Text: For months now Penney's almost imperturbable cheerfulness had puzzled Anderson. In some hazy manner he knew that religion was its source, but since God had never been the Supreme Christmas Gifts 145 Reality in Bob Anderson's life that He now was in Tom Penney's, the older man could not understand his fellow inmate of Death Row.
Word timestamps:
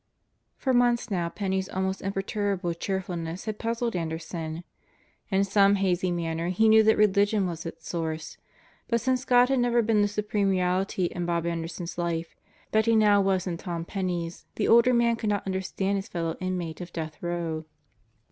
For 0.57 0.73
months 0.73 1.11
now 1.11 1.29
Penney's 1.29 1.69
almost 1.69 2.01
imperturbable 2.01 2.73
cheerfulness 2.73 3.45
had 3.45 3.59
puzzled 3.59 3.95
Anderson. 3.95 4.63
In 5.29 5.43
some 5.43 5.75
hazy 5.75 6.09
manner 6.09 6.49
he 6.49 6.67
knew 6.67 6.81
that 6.81 6.97
religion 6.97 7.45
was 7.45 7.67
its 7.67 7.87
source, 7.87 8.37
but 8.87 8.99
since 8.99 9.23
God 9.25 9.49
had 9.49 9.59
never 9.59 9.83
been 9.83 10.01
the 10.01 10.07
Supreme 10.07 10.47
Christmas 10.47 10.87
Gifts 10.95 11.13
145 11.13 11.13
Reality 11.13 11.17
in 11.19 11.25
Bob 11.27 11.45
Anderson's 11.45 11.97
life 11.99 12.35
that 12.71 12.87
He 12.87 12.95
now 12.95 13.21
was 13.21 13.45
in 13.45 13.57
Tom 13.57 13.85
Penney's, 13.85 14.47
the 14.55 14.67
older 14.67 14.91
man 14.91 15.17
could 15.17 15.29
not 15.29 15.45
understand 15.45 15.97
his 15.97 16.07
fellow 16.07 16.35
inmate 16.41 16.81
of 16.81 16.91
Death 16.91 17.21
Row. 17.21 17.65